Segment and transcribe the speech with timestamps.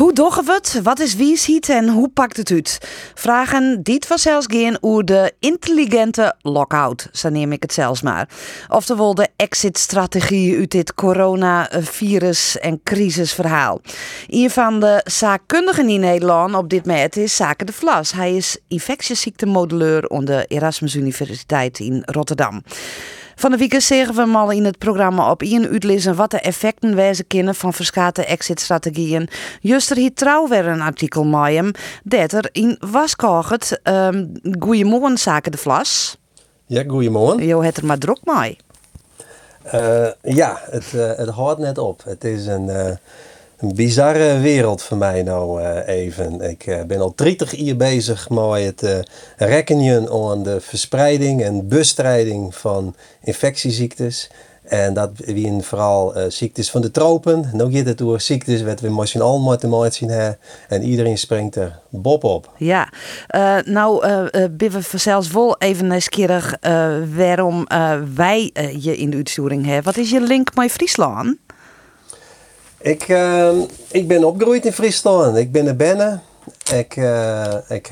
[0.00, 0.80] Hoe doggen we het?
[0.82, 2.78] Wat is wiesheid en hoe pakt het uit?
[3.14, 8.28] Vragen die vanzelfs gaan over de intelligente lockout, zo neem ik het zelfs maar.
[8.68, 13.80] Oftewel de exit-strategie uit dit coronavirus- en crisisverhaal.
[14.26, 18.12] Een van de zaakkundigen in Nederland op dit moment is Zaken de Vlas.
[18.12, 22.62] Hij is infectieziektemodelleur aan de Erasmus Universiteit in Rotterdam.
[23.40, 26.94] Van de week zeggen we al in het programma op in uitlezen wat de effecten
[26.94, 29.28] wijzen kunnen van verschillende exit-strategieën.
[29.60, 31.24] Juster hier trouw weer een artikel
[31.54, 31.70] hem
[32.04, 33.80] dat er in Waskoget.
[33.84, 36.18] Um, goeiemorgen, Zaken de Vlas.
[36.66, 37.46] Ja, goeiemorgen.
[37.46, 38.58] Jo, het er maar druk mee.
[39.74, 42.04] Uh, ja, het, uh, het houdt net op.
[42.04, 42.90] Het is een, uh,
[43.60, 46.40] een bizarre wereld voor mij nou even.
[46.40, 49.06] Ik ben al 30 jaar bezig met het
[49.36, 54.30] rekenen aan de verspreiding en bestrijding van infectieziektes.
[54.70, 57.50] En dat zijn vooral uh, ziektes van de tropen.
[57.52, 60.38] Nu gaat het door ziektes wat we misschien al moeten zien hebben.
[60.68, 62.50] En iedereen springt er bob op.
[62.56, 62.92] Ja,
[63.36, 66.56] uh, nou uh, we zelfs wel even nieuwsgierig
[67.16, 67.66] waarom
[68.14, 69.84] wij je in de uitsturing hebben.
[69.84, 71.36] Wat is je link met Friesland?
[72.82, 73.08] Ik,
[73.88, 75.36] ik ben opgegroeid in Friesland.
[75.36, 76.22] Ik ben er binnen.
[76.72, 76.96] Ik,
[77.68, 77.90] ik,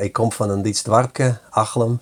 [0.00, 2.00] ik kom van een Diets dorpje, Achlem.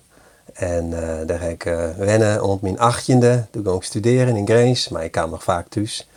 [0.53, 0.89] En
[1.25, 1.63] daar heb ik
[1.97, 3.45] wennen rond mijn achttiende.
[3.51, 6.07] Toen ging ik studeren in Grace, maar ik kwam nog vaak thuis.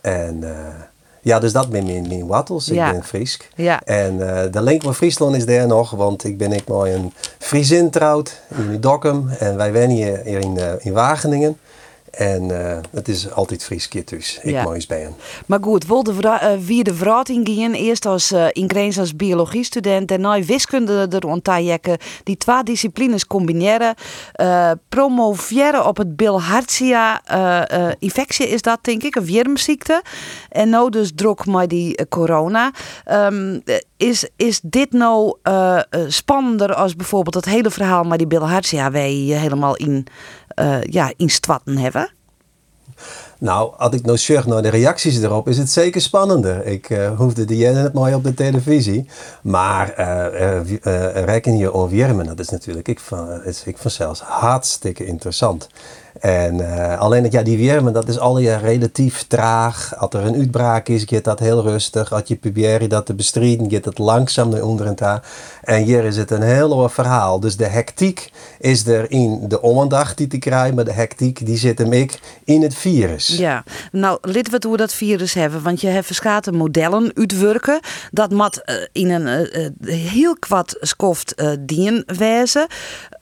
[0.00, 0.44] En
[1.20, 2.68] ja, dus dat ben mijn, mijn wattels.
[2.68, 3.38] Ik ben Fries.
[3.54, 3.82] Ja.
[3.82, 4.16] En
[4.50, 8.40] de link met Friesland is daar nog, want ik ben ik met een Friesin trouwd
[8.56, 9.28] in Dokkum.
[9.28, 11.58] En wij wennen hier in, in Wageningen.
[12.16, 14.38] En uh, het is altijd Fries dus.
[14.42, 14.62] Ik ja.
[14.62, 15.14] mooi ben.
[15.46, 17.74] Maar goed, wilde uh, wie de verrating gingen.
[17.74, 20.10] Eerst als uh, in als biologiestudent.
[20.10, 21.98] En nu wiskunde er ontdekken.
[22.22, 23.94] Die twee disciplines combineren.
[24.40, 27.22] Uh, promoveren op het bilharzia
[27.98, 29.14] infectie is dat denk ik.
[29.14, 30.02] Een wiermziekte.
[30.48, 32.70] En nou dus druk met die corona.
[33.10, 33.62] Um,
[33.96, 35.36] is, is dit nou
[36.08, 38.90] spannender als bijvoorbeeld het hele verhaal met die bilharzia.
[38.90, 40.06] Wij helemaal in
[40.56, 42.12] uh, ja, in stwatten hebben?
[43.38, 46.66] Nou, als ik nou zeg naar de reacties erop, is het zeker spannender.
[46.66, 49.08] Ik uh, hoefde die net mooi op de televisie.
[49.42, 55.68] Maar uh, reken je onwiermen, dat is natuurlijk ik van, is ik vanzelfs hartstikke interessant.
[56.24, 59.96] En uh, alleen dat ja, die wiermen, dat is al je relatief traag.
[59.96, 62.12] Als er een uitbraak is, gaat dat heel rustig.
[62.12, 65.22] Als je probeert dat te bestrijden, gaat het langzaam naar onder en daar.
[65.62, 67.40] En hier is het een heel verhaal.
[67.40, 71.56] Dus de hectiek is er in de ondacht die te krijgen, maar de hectiek die
[71.56, 73.26] zit hem ik in het virus.
[73.26, 77.80] Ja, nou, lid we hoe dat virus hebben, want je hebt verschillende modellen uitwerken.
[78.10, 79.48] Dat mat uh, in een
[79.80, 82.66] uh, heel kwad skoft dien wijzen.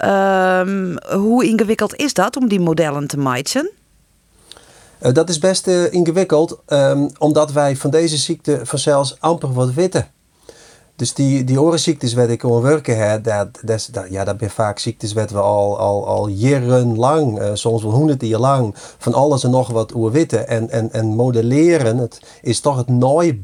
[0.04, 3.70] Um, hoe ingewikkeld is dat om die modellen te?
[5.02, 9.72] Uh, dat is best uh, ingewikkeld, um, omdat wij van deze ziekte vanzelfs amper wat
[9.72, 10.06] weten.
[10.96, 14.78] Dus die, die orenziektes waar ik aan werken dat, dat, dat, ja, dat zijn vaak
[14.78, 19.44] ziektes wat we al, al, al jarenlang, uh, soms wel honderden jaar lang, van alles
[19.44, 20.48] en nog wat over weten.
[20.48, 22.88] En, en, en modelleren, het is toch het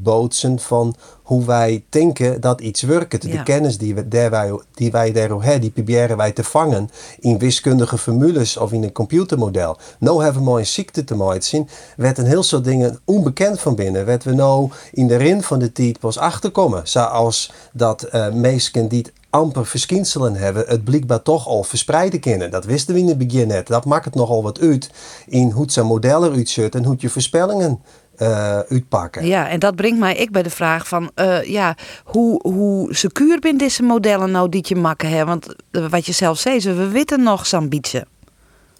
[0.01, 0.95] bootsen van
[1.29, 3.21] hoe wij denken dat iets werkt.
[3.21, 7.37] De kennis die, we, wij, die wij daarover hebben, die proberen wij te vangen in
[7.37, 9.77] wiskundige formules of in een computermodel.
[9.99, 13.75] Nou hebben we een ziekte te maken zien, werd een heel soort dingen onbekend van
[13.75, 14.05] binnen.
[14.05, 16.87] Werd we nou in de rin van de tijd pas achterkomen.
[16.87, 22.51] Zoals dat uh, mensen die amper verschijnselen hebben, het blijkbaar toch al verspreiden kunnen.
[22.51, 23.67] Dat wisten we in het begin net.
[23.67, 24.89] Dat maakt het nogal wat uit
[25.27, 27.81] in hoe het zijn modellen uitzet en hoe je voorspellingen
[28.21, 29.25] uh, uitpakken.
[29.25, 33.37] Ja, en dat brengt mij ik bij de vraag van, uh, ja, hoe, hoe secuur
[33.41, 35.27] zijn deze modellen nou die je makken hebben?
[35.27, 38.05] Want uh, wat je zelf zei, we weten nog zo'n beetje.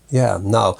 [0.06, 0.78] Ja, nou,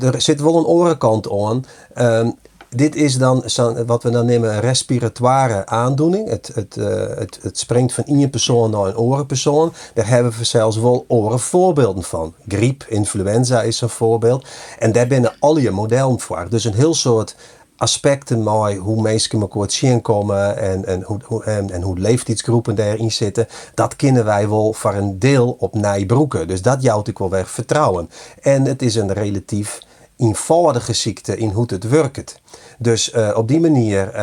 [0.00, 1.64] er zit wel een orenkant aan.
[1.94, 2.30] Ehm,
[2.68, 3.44] dit is dan
[3.86, 6.28] wat we dan nemen een respiratoire aandoening.
[6.28, 6.74] Het, het,
[7.18, 9.72] het, het springt van één persoon naar een orenpersoon.
[9.94, 12.34] Daar hebben we zelfs wel orenvoorbeelden van.
[12.48, 14.46] Griep, influenza is een voorbeeld.
[14.78, 16.46] En daar binnen al je modellen voor.
[16.50, 17.36] Dus een heel soort
[17.80, 23.12] aspecten mooi hoe mensen elkaar zien komen en, en, hoe, en, en hoe leeftijdsgroepen daarin
[23.12, 23.46] zitten.
[23.74, 26.48] Dat kennen wij wel voor een deel op nijbroeken.
[26.48, 28.10] Dus dat jouwt ik wel weer vertrouwen.
[28.40, 29.80] En het is een relatief
[30.20, 32.40] eenvoudige ziekte in hoe het werkt.
[32.78, 34.20] Dus uh, op die manier uh,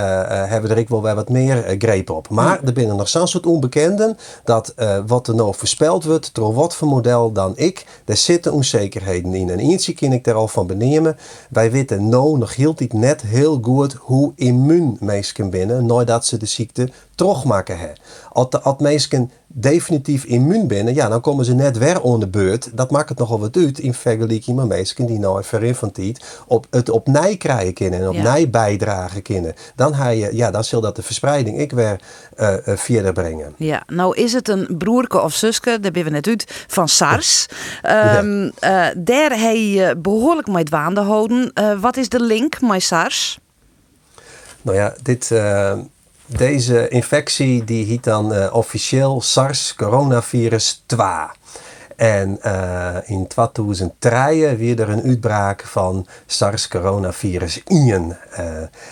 [0.49, 2.29] hebben we er ik wel weer wat meer greep op.
[2.29, 4.73] Maar er binnen nog zo'n soort onbekenden dat
[5.07, 9.49] wat er nou voorspeld wordt, door wat voor model dan ik, daar zitten onzekerheden in.
[9.49, 11.17] En eentje kan ik daar al van benemen.
[11.49, 16.45] Wij weten nou nog heel net heel goed hoe immuun mensen binnen, nadat ze de
[16.45, 17.97] ziekte terugmaken hebben.
[18.31, 22.69] Als, als mensen definitief immuun binnen, ja, dan komen ze net weer aan de beurt.
[22.73, 25.43] Dat maakt het nogal wat uit in vergelijking met mensen die nou
[25.93, 28.47] tijd op het opnieuw krijgen kunnen en opnieuw ja.
[28.47, 29.53] bijdragen kunnen.
[29.75, 31.99] Dan, ga je, ja, dan zal dat de verspreiding ik weer
[32.37, 33.53] uh, verder brengen.
[33.57, 37.45] Ja, nou is het een broerke of zuske, daar ben we net uit, van SARS.
[37.83, 38.93] Um, ja.
[38.97, 41.51] daar hij je behoorlijk mee waande houden.
[41.79, 43.39] wat is de link met SARS?
[44.61, 45.31] Nou ja, dit
[46.27, 51.07] deze infectie die heet dan uh, officieel SARS coronavirus 2.
[51.95, 58.17] En uh, in 2003 weer er een uitbraak van SARS coronavirus 1.
[58.39, 58.45] Uh,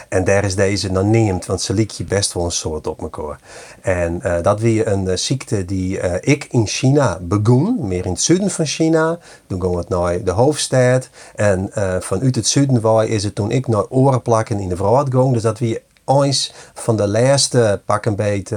[0.10, 3.02] en daar is deze dan neemt, want ze liep je best wel een soort op
[3.02, 3.40] elkaar.
[3.82, 8.66] En dat weer een ziekte die ik in China begon, meer in het zuiden van
[8.66, 9.20] China.
[9.48, 11.10] Toen ging het naar de hoofdstad.
[11.36, 15.34] En vanuit het zuiden is het toen ik naar oren plakken in de vrouw ging.
[15.34, 18.56] Dus dat weer eens van de laatste pak een beetje,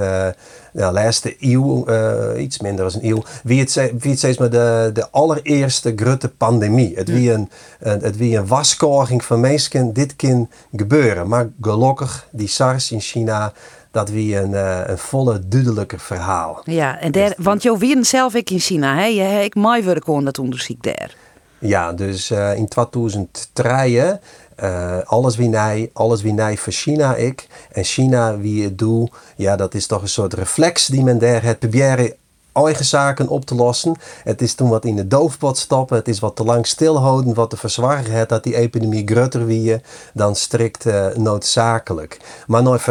[0.73, 4.37] uh, de laatste eeuw, uh, iets minder dan een eeuw, wie het, wie het steeds
[4.37, 6.95] maar de, de allereerste grote pandemie.
[6.95, 7.49] Het wie een,
[7.79, 11.27] het wie een waskorging van mensen dit kan gebeuren.
[11.27, 13.53] Maar gelukkig, die SARS in China,
[13.91, 16.61] dat wie een, uh, een volle, duidelijke verhaal.
[16.63, 19.05] Ja, en der, want jou wie zelf ik in China, hè?
[19.05, 21.15] Je ik mij werk aan dat onderzoek daar.
[21.59, 24.19] Ja, dus uh, in 2003
[24.63, 27.47] uh, alles wie nij, alles wie nij voor China ik.
[27.71, 31.43] En China wie het doet, ja, dat is toch een soort reflex die men daar
[31.43, 32.13] het proberen
[32.53, 33.95] eigen zaken op te lossen.
[34.23, 35.97] Het is toen wat in de doofpot stappen.
[35.97, 37.33] Het is wat te lang stilhouden.
[37.33, 39.81] Wat te verzwaren het dat die epidemie groter wie
[40.13, 42.19] dan strikt uh, noodzakelijk.
[42.47, 42.81] Maar nooit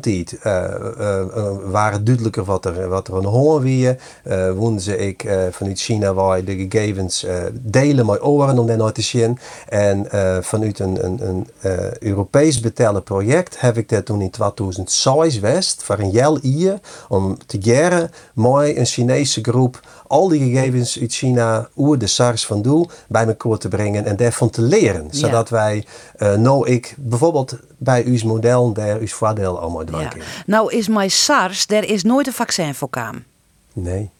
[0.00, 0.64] tijd uh,
[0.98, 1.20] uh,
[1.64, 3.96] waren duidelijker wat er, wat er een honger wie.
[4.24, 9.02] Uh, ze ik vanuit China waar de gegevens delen met oren om daar nooit te
[9.02, 9.38] zien.
[9.68, 10.06] En
[10.42, 11.46] vanuit een, een, een
[11.98, 17.58] Europees betellen project heb ik dat toen in 2006 west voor een hier om te
[17.58, 22.90] jaren mooi een Chinese groep al die gegevens uit China, hoe de SARS van doel,
[23.08, 25.06] bij elkaar te brengen en daarvan te leren.
[25.10, 25.86] Zodat wij,
[26.18, 30.18] uh, nou ik, bijvoorbeeld bij uw model, daar uw voordeel allemaal dwanken.
[30.18, 30.24] Ja.
[30.46, 33.24] Nou is mijn SARS, er is nooit een vaccin voor kwam.
[33.72, 34.10] Nee.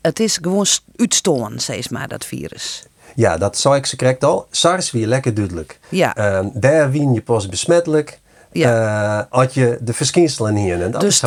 [0.00, 0.66] Het is gewoon
[0.96, 2.82] uitstoren, steeds maar, dat virus.
[3.14, 4.46] Ja, dat zou ik ze correct al.
[4.50, 5.78] SARS weer lekker duidelijk.
[5.88, 6.40] Ja.
[6.40, 8.20] Uh, daar wien je pas besmettelijk.
[8.52, 9.18] Ja.
[9.18, 10.82] Uh, had je de verschijnselen hier.
[10.82, 11.22] En dat dus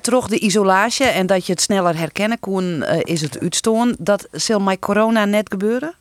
[0.00, 3.96] toch de isolatie en dat je het sneller herkennen kon, uh, is het uitstoon.
[3.98, 5.94] Dat zal met corona net gebeuren?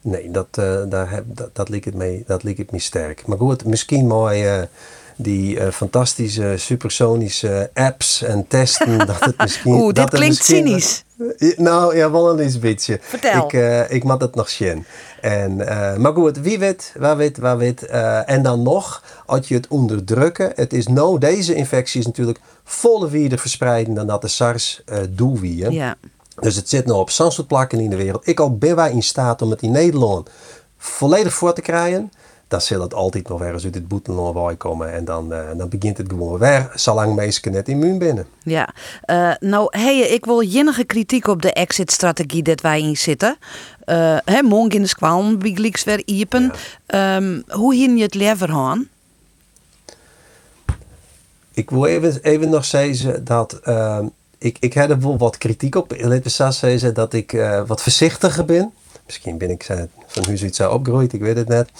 [0.00, 3.26] Nee, dat, uh, daar heb, dat, dat liep het mee, dat liep het mee sterk.
[3.26, 4.66] Maar goed, misschien mooi
[5.16, 8.98] die uh, fantastische supersonische apps en testen.
[9.06, 9.72] dat het misschien.
[9.72, 11.04] Oeh, dit klinkt cynisch.
[11.56, 12.98] Nou ja, wel een beetje.
[13.02, 13.44] Vertel.
[13.44, 14.84] Ik, uh, ik moet het nog zien.
[15.20, 17.86] En, uh, maar goed, wie weet, waar weet, waar weet.
[18.26, 20.52] en dan nog, als je het onderdrukken.
[20.54, 24.98] Het is nou, deze infectie is natuurlijk volle weer verspreiden dan dat de SARS uh,
[25.10, 25.70] doelwier.
[25.70, 25.96] Ja.
[26.40, 28.26] Dus het zit nou op plakken in de wereld.
[28.26, 30.28] Ik al ben wij in staat om het in Nederland
[30.78, 32.12] volledig voor te krijgen
[32.50, 34.92] dan zal het altijd nog weer eens uit het boetenland komen.
[34.92, 38.26] En dan, uh, dan begint het gewoon weer, zolang mensen net immuun binnen.
[38.42, 38.74] Ja,
[39.06, 43.36] uh, nou, hey, ik wil jinnige kritiek op de exit-strategie dat wij in zitten.
[43.86, 46.52] Uh, hè, morgen in de squalm, wie weer iepen.
[46.86, 47.16] Ja.
[47.16, 48.88] Um, hoe hin je het leven gaan?
[51.52, 53.98] Ik wil even, even nog zeggen dat uh,
[54.38, 55.94] ik, ik heb er wel wat kritiek op.
[55.98, 57.30] Laten we zeggen dat ik
[57.66, 58.72] wat voorzichtiger ben.
[59.06, 59.64] Misschien ben ik
[60.06, 61.70] van huis uit zo opgegroeid, ik weet het net.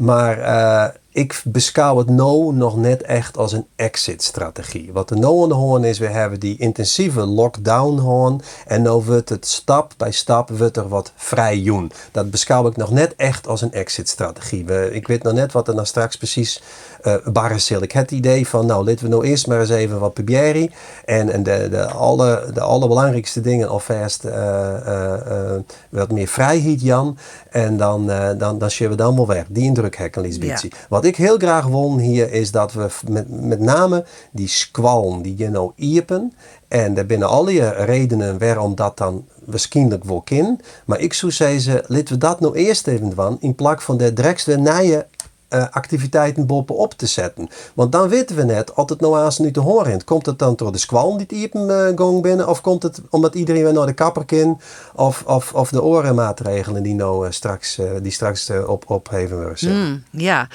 [0.00, 4.92] Maar uh, ik beschouw het nou nog net echt als een exit-strategie.
[4.92, 8.42] Wat er nou aan de hand is, we hebben die intensieve lockdown gehad.
[8.66, 11.92] En nu wordt het stap bij stap wordt er wat vrij doen.
[12.12, 14.90] Dat beschouw ik nog net echt als een exit-strategie.
[14.92, 16.62] Ik weet nog net wat er nou straks precies
[17.04, 19.98] uh, barre Ik heb het idee van, nou, laten we nou eerst maar eens even
[19.98, 20.70] wat proberen.
[21.04, 25.56] En, en de, de, alle, de allerbelangrijkste dingen alvast uh,
[25.88, 27.18] wat meer vrijheid, Jan.
[27.50, 29.44] En dan, dan, dan zullen we dan wel weg.
[29.48, 30.60] Die indruk hekken, Lisbeth.
[30.60, 30.68] Ja.
[30.88, 35.36] Wat ik heel graag wil hier is dat we met, met name die squalm die
[35.36, 36.32] je nou iepen.
[36.68, 40.60] En daar binnen al die redenen waarom dat dan waarschijnlijk wel kan.
[40.84, 43.36] Maar ik zou zeggen, laten we dat nou eerst even doen.
[43.40, 44.12] In plaats van de
[44.44, 45.06] weer naar
[45.50, 47.48] uh, activiteiten bovenop te zetten.
[47.74, 50.72] Want dan weten we net, als het nou nu te horen komt het dan door
[50.72, 53.92] de squalm die die uh, gang binnen, of komt het omdat iedereen weer naar de
[53.92, 54.60] kapper kan,
[54.94, 59.88] of, of, of de orenmaatregelen die nou uh, straks, die straks op, opheven worden.
[59.88, 60.48] Mm, ja.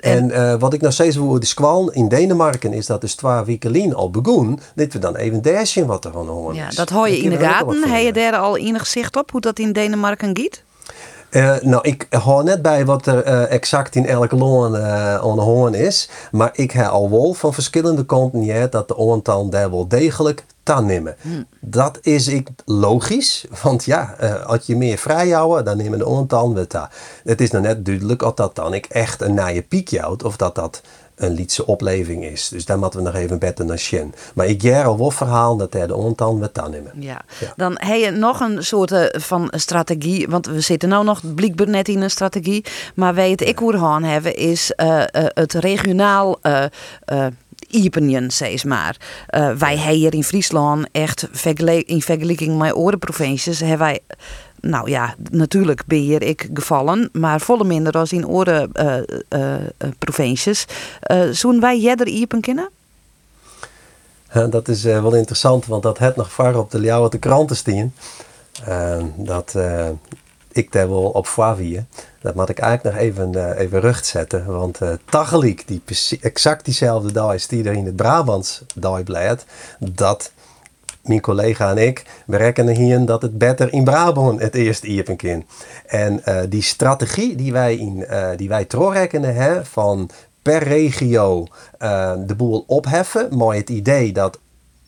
[0.00, 3.42] en, en wat ik nog steeds voor de squalm in Denemarken is dat de twee
[3.44, 7.08] weken al begon, dat we dan even zien wat er van horen ja, Dat hoor
[7.08, 7.88] je in de gaten.
[7.88, 10.62] Heb je daar al enig zicht op hoe dat in Denemarken gaat?
[11.30, 15.36] Uh, nou, ik hoor net bij wat er uh, exact in elk loon uh, aan
[15.36, 16.08] de hoorn is.
[16.30, 20.86] Maar ik heb al wel van verschillende kanten dat de oortal daar wel degelijk tan
[20.86, 21.16] nemen.
[21.20, 21.46] Hmm.
[21.60, 24.16] Dat is ik logisch, want ja,
[24.46, 26.90] als je meer vrij houden, dan nemen de oortal weer ta.
[27.24, 30.36] Het is nou net duidelijk of dat dan ik echt een naaie piekje houd, of
[30.36, 30.82] dat dat
[31.16, 32.48] een liedse opleving is.
[32.48, 34.14] Dus daar moeten we nog even beter naar zien.
[34.34, 36.92] Maar ik jij al wel verhaal dat hij de ontan we dan nemen.
[36.94, 37.24] Ja.
[37.56, 41.68] Dan heb je nog een soort eh, van strategie, want we zitten nou nog blijkbaar
[41.68, 42.64] net in een strategie.
[42.94, 46.64] Maar wij het ik hoe gaan hebben is uh, het regionaal uh,
[47.68, 48.96] Iepenjen, zeg maar.
[49.58, 51.28] wij hebben hier in Friesland echt
[51.84, 54.00] in vergelijking met andere provincies hebben wij
[54.68, 58.96] nou ja, natuurlijk ben hier ik gevallen, maar volle minder als in andere uh,
[59.40, 60.66] uh, provincies.
[61.10, 62.70] Uh, Zoen wij jeder iepen kennen?
[64.50, 67.92] dat is wel interessant, want dat het nog vaak op de Ljouwe de kranten staan.
[69.16, 69.54] dat
[70.56, 71.84] ik daar wel op Flavie.
[72.20, 74.46] Dat moet ik eigenlijk nog even, even rucht zetten.
[74.46, 75.82] Want uh, Tageliek, die
[76.20, 78.62] exact diezelfde dag is die er in het Brabants
[79.04, 79.44] blijft,
[79.78, 80.32] dat
[81.08, 85.44] mijn collega en ik, we rekenen hier dat het beter in Brabant het eerste iepen.
[85.86, 88.66] En uh, die strategie die wij, in, uh, die wij
[89.20, 90.10] hè, van
[90.42, 91.46] per regio
[91.82, 94.38] uh, de boel opheffen, maar het idee dat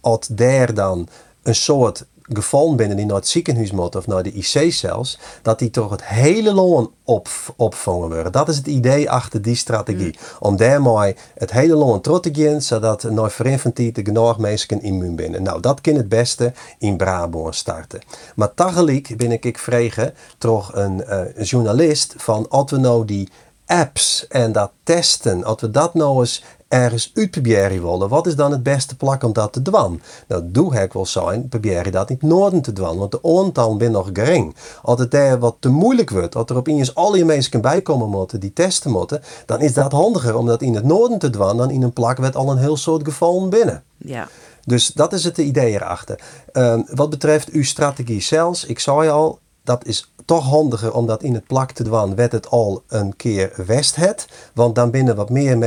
[0.00, 1.08] als daar dan
[1.42, 5.58] een soort gevallen binnen die naar het ziekenhuis moet of naar de IC zelfs, dat
[5.58, 8.32] die toch het hele loon op, opvangen worden.
[8.32, 10.18] Dat is het idee achter die strategie.
[10.18, 10.36] Mm.
[10.38, 15.42] Om daarmee het hele loon terug te gaan, zodat naar de genoeg mensen immuun binnen.
[15.42, 18.00] Nou, dat kan het beste in Brabant starten.
[18.34, 23.28] Maar tegelijk ben ik ik vregen toch een uh, journalist van als we nou die
[23.66, 28.50] apps en dat testen, als we dat nou eens ergens uitproberen willen, wat is dan
[28.50, 30.02] het beste plak om dat te doen?
[30.28, 33.76] Nou, doe ik wel zijn, probeer dat in het noorden te doen, want de aantal
[33.76, 34.56] ben nog gering.
[34.82, 38.40] Als het daar wat te moeilijk wordt, als er opeens al je mensen bijkomen moeten
[38.40, 41.70] die testen moeten, dan is dat handiger om dat in het noorden te doen dan
[41.70, 43.82] in een plak met al een heel soort gevallen binnen.
[43.96, 44.28] Ja.
[44.64, 46.20] Dus dat is het idee erachter.
[46.52, 51.22] Uh, wat betreft uw strategie zelfs, ik zei al, dat is toch handiger om dat
[51.22, 54.26] in het plak te doen, werd het al een keer west het.
[54.54, 55.58] Want dan binnen wat meer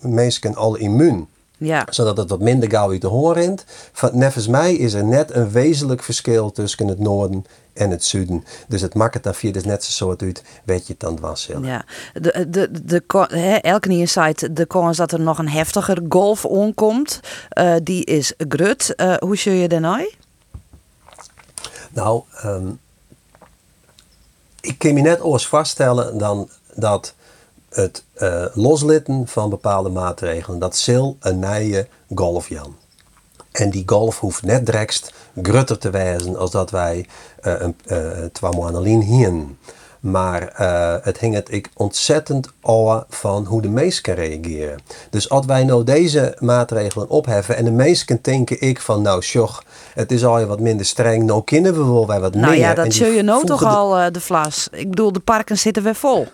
[0.00, 1.28] mensen al immuun.
[1.58, 1.86] Ja.
[1.90, 3.64] Zodat het wat minder gauw uit de hoorn rent.
[4.12, 8.44] Nevens mij is er net een wezenlijk verschil tussen het noorden en het zuiden.
[8.68, 11.20] Dus het maakt het dan via dus net zo soort uit, weet je het dan
[11.20, 11.48] was.
[11.62, 16.44] Ja, de, de, de, he, elke insight, de kans dat er nog een heftiger golf
[16.44, 17.20] onkomt,
[17.58, 18.92] uh, die is grut.
[18.96, 20.14] Uh, hoe zul je nou?
[21.92, 22.78] Nou, um,
[24.66, 27.14] ik kan me net oors vaststellen dan dat
[27.68, 32.76] het uh, loslitten van bepaalde maatregelen, dat zal een nieuwe golf Jan.
[33.50, 37.06] En die golf hoeft net drekst grutter te wijzen als dat wij
[37.42, 39.32] uh, een uh, twee hier.
[40.10, 44.78] Maar uh, het hing het ik ontzettend af van hoe de meesten reageren.
[45.10, 49.62] Dus als wij nou deze maatregelen opheffen en de meesten denken ik van nou sjoch,
[49.94, 52.60] het is al wat minder streng, nou kunnen we wel wij wat nou meer.
[52.60, 54.68] Nou ja, dat zul je nou toch al uh, de vlas.
[54.72, 56.26] Ik bedoel, de parken zitten weer vol.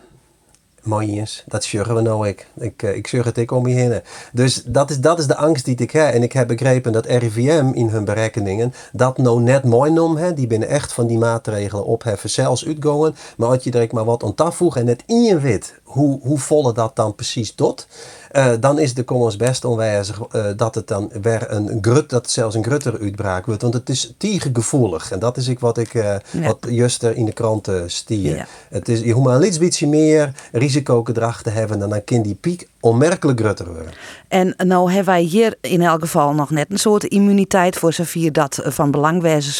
[0.83, 2.47] Mooi dat zorgen we nou ik.
[2.55, 4.01] Ik, eh, ik het ik om je heen.
[4.33, 6.15] Dus dat is, dat is de angst die ik heb.
[6.15, 10.17] En ik heb begrepen dat RIVM in hun berekeningen dat nou net mooi noem.
[10.17, 10.35] Hè.
[10.35, 13.15] Die binnen echt van die maatregelen opheffen, zelfs uitgaan.
[13.37, 16.39] Maar als je er maar wat aan toevoegt en net in je wit hoe, hoe
[16.39, 17.87] volle dat dan precies tot.
[18.33, 22.31] Uh, dan is de commons best onwijzig uh, dat het dan weer een grut, dat
[22.31, 23.62] zelfs een grutter uitbraak wordt.
[23.62, 26.41] Want het is gevoelig En dat is ik wat ik uh, ja.
[26.41, 28.37] wat juist in de kranten stier.
[28.37, 28.47] Ja.
[28.69, 32.35] Het is, je hoeft maar een beetje meer risicogedrag te hebben en dan kan die
[32.35, 33.93] piek onmerkelijk grutter worden.
[34.29, 38.33] En nou hebben wij hier in elk geval nog net een soort immuniteit voor zover
[38.33, 39.53] dat van belangwijze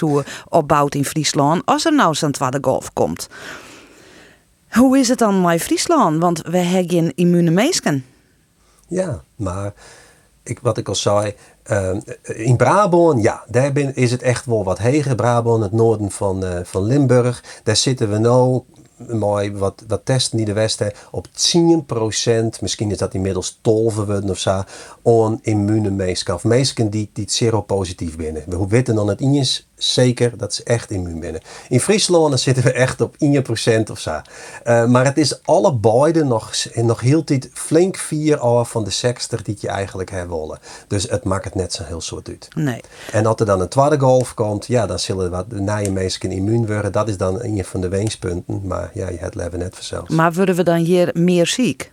[0.49, 1.63] opbouwt in Friesland.
[1.65, 3.29] Als er nou zo'n tweede golf komt.
[4.69, 6.21] Hoe is het dan met Friesland?
[6.21, 8.05] Want we hebben geen immune mensen.
[8.93, 9.73] Ja, maar
[10.43, 11.35] ik, wat ik al zei,
[11.71, 15.15] uh, in Brabant, ja, daar is het echt wel wat heger.
[15.15, 18.63] Brabant, het noorden van, uh, van Limburg, daar zitten we nou
[19.09, 21.31] mooi wat, wat testen die de Westen op 10%,
[22.61, 24.63] misschien is dat inmiddels 12 worden of zo,
[25.03, 26.35] on-immune mensen.
[26.35, 28.43] Of mensen die, die seropositief binnen.
[28.47, 31.41] We weten dan het is zeker dat ze echt immuun binnen.
[31.69, 34.21] In Friesland zitten we echt op 1% of zo.
[34.65, 38.91] Uh, maar het is alle beide nog, nog heel tijd flink vier af van de
[38.91, 40.59] 60 die je eigenlijk hebben willen.
[40.87, 42.49] Dus het maakt het net zo heel soort uit.
[42.55, 42.81] Nee.
[43.13, 45.47] En als er dan een tweede golf komt, ja, dan zullen wat
[45.85, 46.93] je mensen immuun worden.
[46.93, 48.61] Dat is dan een van de weenspunten.
[48.65, 50.09] Maar ja, je hebt leven net vanzelf.
[50.09, 51.93] Maar worden we dan hier meer ziek?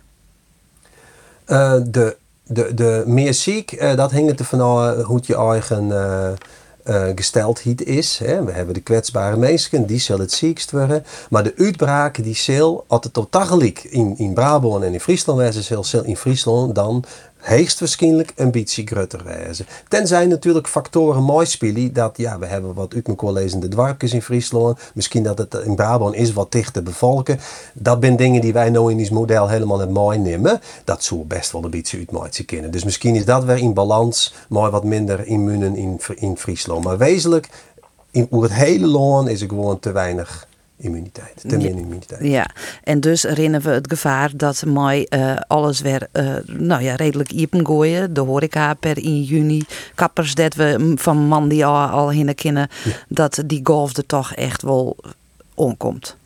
[1.46, 4.60] Uh, de, de, de meer ziek, uh, dat hangt er van
[5.02, 5.92] hoe je eigen
[6.84, 8.18] uh, gesteldheid is.
[8.18, 8.44] Hè.
[8.44, 11.04] We hebben de kwetsbare mensen, die zullen het ziekst worden.
[11.30, 15.84] Maar de uitbraak die zal altijd totaal gelijk in, in Brabant en in Friesland wezen,
[15.84, 17.04] zal in Friesland dan
[17.78, 19.22] waarschijnlijk een beetje groter.
[19.88, 21.92] Tenzij natuurlijk factoren mooi spelen.
[21.92, 24.78] Dat ja, we hebben wat uit mijn lezen de dwarkjes in Friesland.
[24.94, 27.40] Misschien dat het in Brabant is wat dichter bevolken.
[27.74, 30.60] Dat zijn dingen die wij nou in dit model helemaal niet mooi nemen.
[30.84, 32.70] Dat zou best wel een beetje uit mooi kunnen.
[32.70, 34.34] Dus misschien is dat weer in balans.
[34.48, 36.84] Maar wat minder immunen in, in Friesland.
[36.84, 37.48] Maar wezenlijk,
[38.10, 40.48] in, het hele land is er gewoon te weinig
[40.80, 42.22] immuniteit, immuniteit.
[42.22, 42.50] Ja,
[42.84, 47.30] en dus herinneren we het gevaar dat mooi uh, alles weer uh, nou ja, redelijk
[47.30, 48.14] iepen gooien.
[48.14, 52.68] De horeca per 1 juni, kappers dat we van man die al, al hinnen kennen,
[53.08, 54.96] dat die golf er toch echt wel
[55.54, 56.18] omkomt.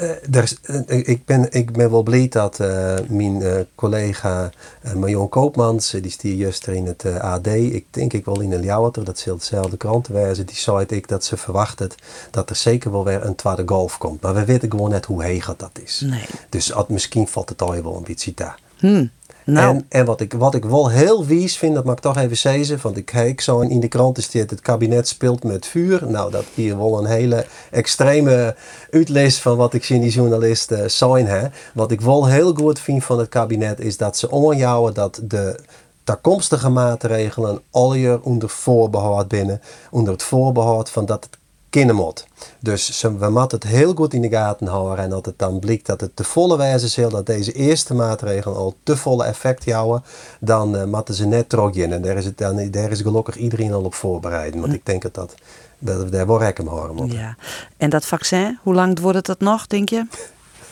[0.00, 4.50] Uh, is, uh, ik, ben, ik ben wel blij dat uh, mijn collega
[4.94, 9.04] Marion Koopmans, die stier juist in het AD, ik denk ik wel in de Ljouwater,
[9.04, 11.90] dat zal dezelfde krant wijzen, die zei ik dat ze verwachten
[12.30, 14.20] dat er zeker wel weer een tweede golf komt.
[14.20, 16.00] Maar we weten gewoon net hoe heeg dat is.
[16.06, 16.26] Nee.
[16.48, 18.58] Dus misschien valt het al wel een beetje daar.
[18.76, 19.10] Hmm.
[19.50, 19.76] Nou.
[19.76, 22.36] En, en wat, ik, wat ik wel heel wies vind, dat mag ik toch even
[22.36, 26.06] zeggen, want ik kijk zo in de krant is dit, het kabinet speelt met vuur.
[26.06, 28.56] Nou, dat hier wel een hele extreme
[28.90, 31.26] uitlees van wat ik zie in die journalisten zijn.
[31.26, 31.46] Hè.
[31.74, 35.60] Wat ik wel heel goed vind van het kabinet is dat ze onjouwen dat de
[36.04, 41.37] toekomstige maatregelen al je onder voorbehoud binnen, onder het voorbehoud van dat het
[41.70, 42.26] kindermot.
[42.60, 45.86] Dus we moeten het heel goed in de gaten houden en dat het dan blijkt
[45.86, 50.04] dat het te volle wijze is dat deze eerste maatregelen al te volle effect houden,
[50.40, 51.92] dan uh, moeten ze net terug in.
[51.92, 54.60] En daar is, het, dan, daar is gelukkig iedereen al op voorbereiden.
[54.60, 55.34] Want ik denk dat, dat,
[55.78, 57.18] dat we daar wel houden moeten.
[57.18, 57.36] Ja.
[57.76, 60.06] En dat vaccin, hoe lang wordt het nog, denk je?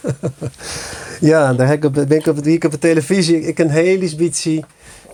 [1.20, 4.16] ja, daar heb ik op, ben ik op, ik op de televisie ik een hele
[4.16, 4.64] beetje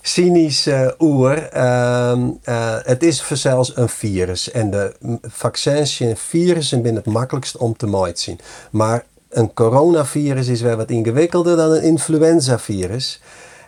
[0.02, 1.48] cynisch uh, oer.
[1.48, 4.50] Ehm, eh, het is zelfs een virus.
[4.50, 7.86] En de vaccins zijn virussen zijn het makkelijkst om te
[8.20, 8.38] zien.
[8.70, 13.20] Maar een coronavirus is wel wat ingewikkelder dan een influenzavirus.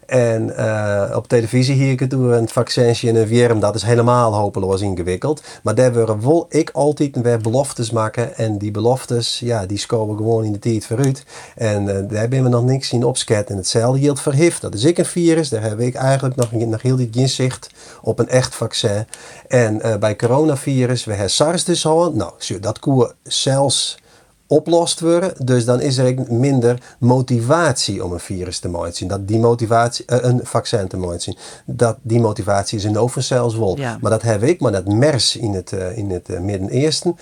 [0.06, 4.80] En uh, op televisie hier door een vaccintje en een worm, dat is helemaal hopeloos
[4.80, 5.42] ingewikkeld.
[5.62, 8.36] Maar daar wil ik altijd weer beloftes maken.
[8.36, 11.24] En die beloftes, ja, die scoren gewoon in de tijd vooruit.
[11.56, 13.50] En uh, daar hebben we nog niks in opsket.
[13.50, 14.32] En hetzelfde geldt voor.
[14.60, 15.48] Dat is ik een virus.
[15.48, 17.70] Daar heb ik eigenlijk nog, nog heel geen zicht
[18.02, 19.06] op een echt vaccin.
[19.48, 22.12] En uh, bij coronavirus, we hebben SARS dus al.
[22.12, 24.02] Nou, dat koe zelfs
[24.46, 25.32] oplost worden.
[25.44, 29.08] Dus dan is er minder motivatie om een virus te maken.
[29.08, 31.36] Dat die motivatie, uh, een vaccin te maken.
[31.64, 33.78] Dat die motivatie is in over zelfs wel.
[34.00, 37.16] Maar dat heb ik, maar dat MERS in het, uh, in het uh, Midden-Eersten,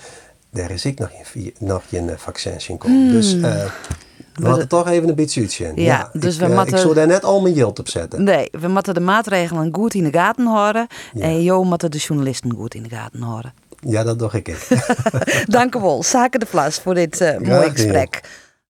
[0.49, 3.11] daar is ik nog geen, nog geen vaccin in komen.
[3.11, 3.35] Dus
[4.33, 5.71] we hadden toch even een beetje uitzien.
[5.75, 8.23] Ja, ja, dus ik, we matten, ik zou daar net al mijn jilt op zetten.
[8.23, 10.87] Nee, we moeten de maatregelen goed in de gaten houden.
[11.19, 13.53] En jou moeten de journalisten goed in de gaten houden.
[13.85, 14.55] Ja, dat doe ik.
[15.45, 18.21] Dank u wel, Zaken de Plas, voor dit uh, mooie gesprek.